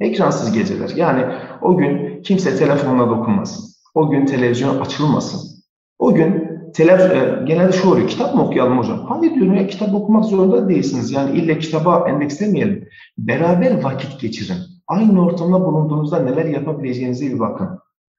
[0.00, 0.88] Ekransız geceler.
[0.96, 1.24] Yani
[1.62, 3.64] o gün kimse telefonla dokunmasın.
[3.94, 5.50] O gün televizyon açılmasın.
[5.98, 9.06] O gün telef e, genelde şu oluyor, kitap mı okuyalım hocam?
[9.08, 11.10] Hayır diyorum ya kitap okumak zorunda değilsiniz.
[11.12, 12.88] Yani ille kitaba endekslemeyelim.
[13.18, 14.56] Beraber vakit geçirin.
[14.90, 17.68] Aynı ortamda bulunduğunuzda neler yapabileceğinize bir bakın.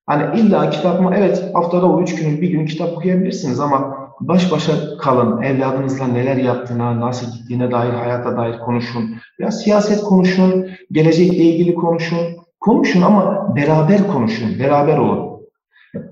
[0.06, 1.12] Hani illa kitap mı?
[1.18, 5.42] Evet haftada o üç günün bir gün kitap okuyabilirsiniz ama baş başa kalın.
[5.42, 9.16] Evladınızla neler yaptığına, nasıl gittiğine dair, hayata dair konuşun.
[9.40, 12.18] Ya siyaset konuşun, gelecekle ilgili konuşun.
[12.60, 15.42] Konuşun ama beraber konuşun, beraber olun.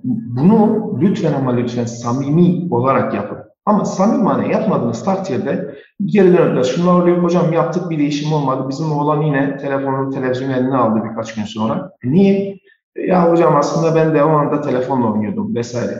[0.04, 3.38] Bunu lütfen ama lütfen samimi olarak yapın.
[3.66, 5.69] Ama samimane yapmadığınız takdirde
[6.06, 6.64] geri dönüpler.
[6.64, 8.66] Şunlar oluyor hocam yaptık bir değişim olmadı.
[8.70, 11.92] Bizim oğlan yine telefonu, televizyonu eline aldı birkaç gün sonra.
[12.04, 12.60] E niye?
[12.96, 15.94] E ya hocam aslında ben de o anda telefonla oynuyordum vesaire.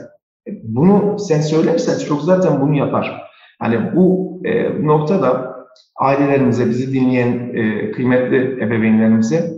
[0.48, 3.22] E bunu sen söylersen çok zaten bunu yapar.
[3.58, 5.56] Hani bu e, noktada
[5.96, 9.50] ailelerimize, bizi dinleyen e, kıymetli ebeveynlerimize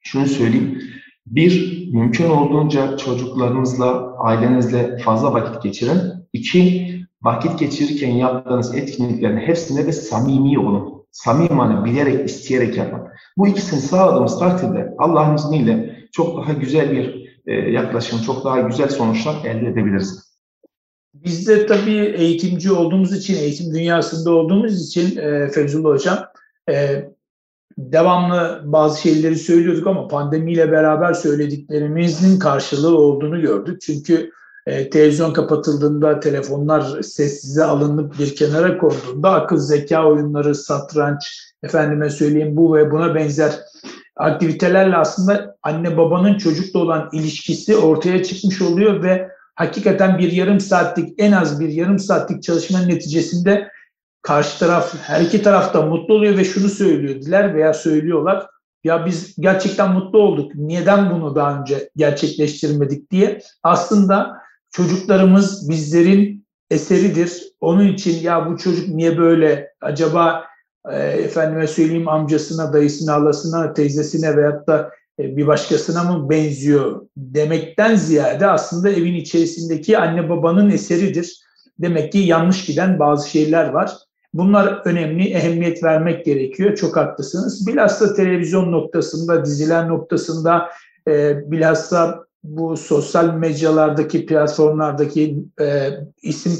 [0.00, 0.78] şunu söyleyeyim.
[1.26, 5.98] Bir, mümkün olduğunca çocuklarınızla, ailenizle fazla vakit geçirin.
[6.32, 6.91] İki,
[7.22, 11.02] vakit geçirirken yaptığınız etkinliklerin hepsinde de samimi olun.
[11.10, 13.00] Samimane bilerek, isteyerek yapın.
[13.36, 18.88] Bu ikisini sağladığımız takdirde Allah'ın izniyle çok daha güzel bir e, yaklaşım, çok daha güzel
[18.88, 20.32] sonuçlar elde edebiliriz.
[21.14, 26.18] Biz de tabii eğitimci olduğumuz için, eğitim dünyasında olduğumuz için e, Fevzullah Hocam
[26.70, 27.04] e,
[27.78, 33.80] devamlı bazı şeyleri söylüyorduk ama pandemiyle beraber söylediklerimizin karşılığı olduğunu gördük.
[33.80, 34.30] Çünkü
[34.66, 42.56] e, televizyon kapatıldığında, telefonlar sessize alınıp bir kenara konduğunda akıl zeka oyunları, satranç, efendime söyleyeyim
[42.56, 43.52] bu ve buna benzer
[44.16, 51.14] aktivitelerle aslında anne babanın çocukla olan ilişkisi ortaya çıkmış oluyor ve hakikaten bir yarım saatlik
[51.18, 53.68] en az bir yarım saatlik çalışmanın neticesinde
[54.22, 58.46] karşı taraf her iki taraf da mutlu oluyor ve şunu söylüyorlar veya söylüyorlar
[58.84, 63.10] ya biz gerçekten mutlu olduk neden bunu daha önce gerçekleştirmedik?
[63.10, 63.40] diye.
[63.62, 64.41] Aslında
[64.72, 67.42] çocuklarımız bizlerin eseridir.
[67.60, 70.44] Onun için ya bu çocuk niye böyle acaba
[70.90, 77.96] e, efendime söyleyeyim amcasına, dayısına, halasına, teyzesine veyahut da e, bir başkasına mı benziyor demekten
[77.96, 81.42] ziyade aslında evin içerisindeki anne babanın eseridir.
[81.78, 83.92] Demek ki yanlış giden bazı şeyler var.
[84.34, 86.76] Bunlar önemli, ehemmiyet vermek gerekiyor.
[86.76, 87.66] Çok haklısınız.
[87.66, 90.68] Bilhassa televizyon noktasında, diziler noktasında,
[91.08, 95.90] e, bilhassa bu sosyal medyalardaki, platformlardaki e,
[96.22, 96.52] isim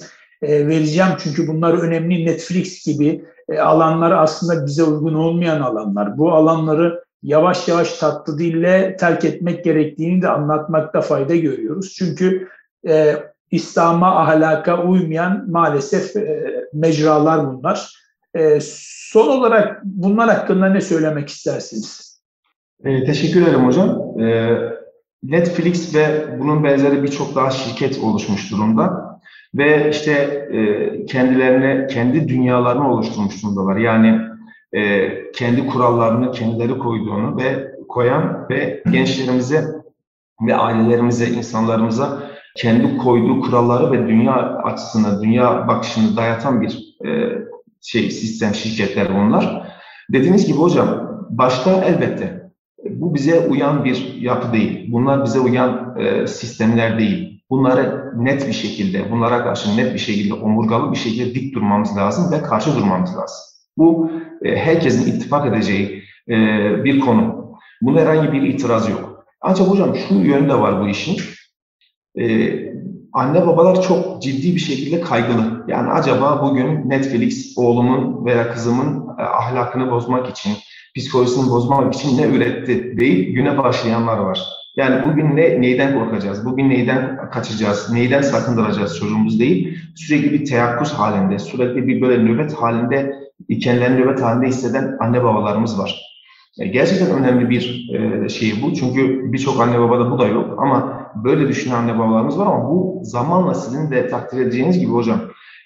[0.43, 1.11] e, vereceğim.
[1.19, 2.27] Çünkü bunlar önemli.
[2.27, 6.19] Netflix gibi e, alanlar aslında bize uygun olmayan alanlar.
[6.19, 11.95] Bu alanları yavaş yavaş tatlı dille terk etmek gerektiğini de anlatmakta fayda görüyoruz.
[11.99, 12.49] Çünkü
[12.89, 13.17] e,
[13.51, 17.95] İslam'a, ahlaka uymayan maalesef e, mecralar bunlar.
[18.35, 22.21] E, son olarak bunlar hakkında ne söylemek istersiniz?
[22.85, 24.21] E, teşekkür ederim hocam.
[24.21, 24.59] E,
[25.23, 29.13] Netflix ve bunun benzeri birçok daha şirket oluşmuş durumda.
[29.55, 30.13] Ve işte
[30.53, 33.77] e, kendilerine, kendi dünyalarını oluşturmuş durumdalar.
[33.77, 34.21] Yani
[34.73, 39.65] e, kendi kurallarını kendileri koyduğunu ve koyan ve gençlerimize
[40.47, 42.23] ve ailelerimize, insanlarımıza
[42.57, 47.39] kendi koyduğu kuralları ve dünya açısını, dünya bakışını dayatan bir e,
[47.81, 49.73] şey sistem, şirketler onlar.
[50.13, 52.42] Dediğiniz gibi hocam, başta elbette
[52.91, 54.93] bu bize uyan bir yapı değil.
[54.93, 57.43] Bunlar bize uyan e, sistemler değil.
[57.51, 62.33] Bunları net bir şekilde, bunlara karşı net bir şekilde, omurgalı bir şekilde dik durmamız lazım
[62.33, 63.39] ve karşı durmamız lazım.
[63.79, 64.11] Bu
[64.45, 66.35] e, herkesin ittifak edeceği e,
[66.85, 67.53] bir konu.
[67.83, 69.25] Bunda herhangi bir itiraz yok.
[69.41, 71.17] Ancak hocam şu yönde var bu işin.
[73.13, 75.65] Anne babalar çok ciddi bir şekilde kaygılı.
[75.69, 80.53] Yani acaba bugün Netflix oğlumun veya kızımın ahlakını bozmak için,
[80.97, 84.41] psikolojisini bozmak için ne üretti değil güne başlayanlar var.
[84.77, 89.79] Yani bugün ne neyden korkacağız, bugün neyden kaçacağız, neyden sakındıracağız çocuğumuz değil.
[89.95, 93.15] Sürekli bir teyakkuz halinde, sürekli bir böyle nöbet halinde,
[93.61, 96.13] kendilerini nöbet halinde hisseden anne babalarımız var.
[96.59, 98.75] Gerçekten önemli bir e, şey bu.
[98.75, 103.01] Çünkü birçok anne babada bu da yok ama böyle düşünen anne babalarımız var ama bu
[103.03, 105.21] zamanla sizin de takdir edeceğiniz gibi hocam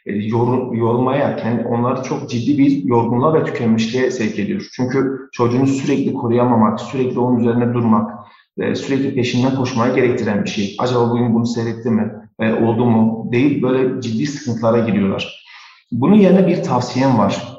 [0.06, 4.68] yor, yormaya, kendi, onları çok ciddi bir yorgunluğa ve tükenmişliğe sevk ediyor.
[4.76, 8.10] Çünkü çocuğunu sürekli koruyamamak, sürekli onun üzerine durmak,
[8.58, 10.76] e, sürekli peşinden koşmaya gerektiren bir şey.
[10.78, 15.46] Acaba bugün bunu seyretti mi, e, oldu mu değil böyle ciddi sıkıntılara giriyorlar.
[15.92, 17.56] Bunun yerine bir tavsiyem var.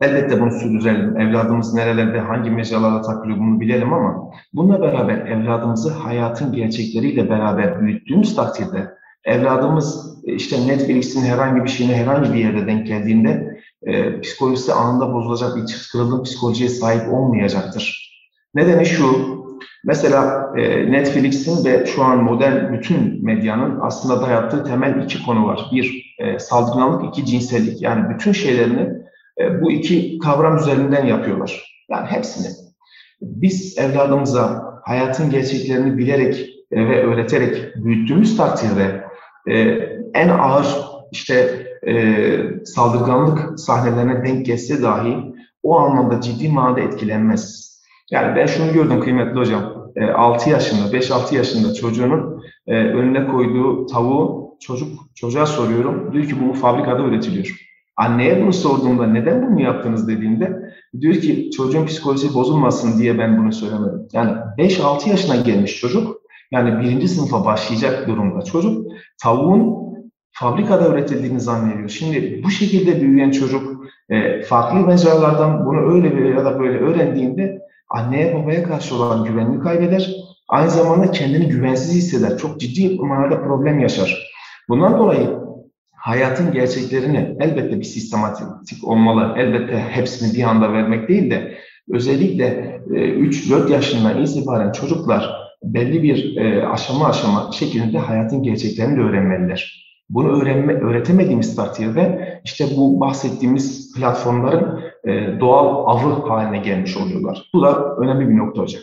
[0.00, 1.20] Elbette bunu sürdürelim.
[1.20, 8.36] Evladımız nerelerde, hangi mecralarda takılıyor bunu bilelim ama bununla beraber evladımızı hayatın gerçekleriyle beraber büyüttüğümüz
[8.36, 14.72] takdirde evladımız e, işte Netflix'in herhangi bir şeyine herhangi bir yerde denk geldiğinde e, psikolojisi
[14.72, 18.10] anında bozulacak bir kırılım psikolojiye sahip olmayacaktır.
[18.54, 19.40] Nedeni şu,
[19.84, 25.70] Mesela e, Netflix'in ve şu an modern bütün medyanın aslında dayattığı temel iki konu var.
[25.72, 27.82] Bir, e, saldırganlık, iki cinsellik.
[27.82, 28.88] Yani bütün şeylerini
[29.40, 31.84] e, bu iki kavram üzerinden yapıyorlar.
[31.90, 32.46] Yani hepsini.
[33.20, 38.99] Biz evladımıza hayatın gerçeklerini bilerek e, ve öğreterek büyüttüğümüz takdirde
[39.48, 39.58] e,
[40.14, 40.66] en ağır
[41.12, 41.94] işte e,
[42.64, 45.16] saldırganlık sahnelerine denk gelse dahi
[45.62, 47.70] o anlamda ciddi manada etkilenmez.
[48.10, 49.92] Yani ben şunu gördüm kıymetli hocam.
[49.96, 56.12] E, 6 yaşında, 5-6 yaşında çocuğunun e, önüne koyduğu tavuğu çocuk çocuğa soruyorum.
[56.12, 57.56] Diyor ki bu fabrikada üretiliyor.
[57.96, 63.52] Anneye bunu sorduğumda neden bunu yaptınız dediğinde diyor ki çocuğun psikolojisi bozulmasın diye ben bunu
[63.52, 64.08] söylemedim.
[64.12, 66.19] Yani 5-6 yaşına gelmiş çocuk
[66.50, 69.80] yani birinci sınıfa başlayacak durumda çocuk tavuğun
[70.32, 71.88] fabrikada üretildiğini zannediyor.
[71.88, 78.34] Şimdi bu şekilde büyüyen çocuk e, farklı mecralardan bunu öyle ya da böyle öğrendiğinde anneye
[78.34, 80.10] babaya karşı olan güvenini kaybeder.
[80.48, 82.38] Aynı zamanda kendini güvensiz hisseder.
[82.38, 84.30] Çok ciddi manada problem yaşar.
[84.68, 85.38] Bundan dolayı
[85.92, 89.34] hayatın gerçeklerini elbette bir sistematik olmalı.
[89.36, 91.58] Elbette hepsini bir anda vermek değil de
[91.90, 92.46] özellikle
[92.88, 99.86] 3-4 e, yaşından itibaren çocuklar belli bir e, aşama aşama şeklinde hayatın gerçeklerini de öğrenmeliler.
[100.10, 107.50] Bunu öğrenme, öğretemediğimiz takdirde işte bu bahsettiğimiz platformların e, doğal avı haline gelmiş oluyorlar.
[107.54, 108.82] Bu da önemli bir nokta hocam.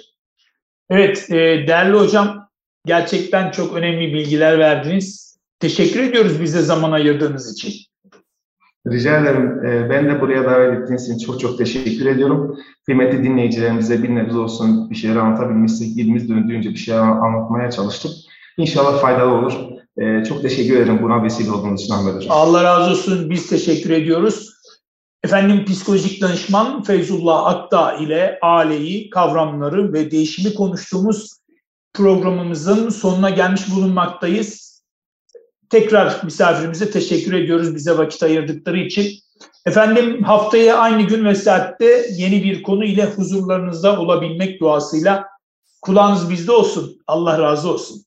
[0.90, 1.36] Evet, e,
[1.68, 2.50] değerli hocam
[2.86, 5.38] gerçekten çok önemli bilgiler verdiniz.
[5.60, 7.74] Teşekkür ediyoruz bize zaman ayırdığınız için.
[8.92, 9.66] Rica ederim.
[9.66, 12.58] E, ben de buraya davet ettiğiniz için çok çok teşekkür ediyorum.
[12.86, 18.12] Kıymetli dinleyicilerimize bir nebze olsun bir şeyler anlatabilmişsek, dilimiz döndüğünce bir şeyler anlatmaya çalıştık.
[18.58, 19.54] İnşallah faydalı olur.
[19.98, 22.32] Ee, çok teşekkür ederim buna vesile olduğunuz için Ahmet Hocam.
[22.32, 23.30] Allah razı olsun.
[23.30, 24.54] Biz teşekkür ediyoruz.
[25.24, 31.38] Efendim psikolojik danışman Feyzullah Akta ile aileyi, kavramları ve değişimi konuştuğumuz
[31.94, 34.67] programımızın sonuna gelmiş bulunmaktayız.
[35.70, 39.12] Tekrar misafirimize teşekkür ediyoruz bize vakit ayırdıkları için.
[39.66, 45.26] Efendim haftaya aynı gün ve saatte yeni bir konu ile huzurlarınızda olabilmek duasıyla
[45.82, 47.02] Kulağınız bizde olsun.
[47.08, 48.06] Allah razı olsun.